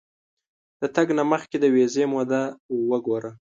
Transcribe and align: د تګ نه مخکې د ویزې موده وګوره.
د 0.81 0.83
تګ 0.95 1.07
نه 1.17 1.23
مخکې 1.31 1.57
د 1.59 1.65
ویزې 1.75 2.03
موده 2.13 2.41
وګوره. 2.89 3.31